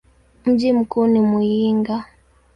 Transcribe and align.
Mji 0.45 0.73
mkuu 0.73 1.07
ni 1.07 1.19
Muyinga. 1.21 2.05